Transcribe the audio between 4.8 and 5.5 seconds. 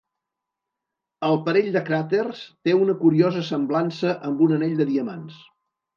de diamants.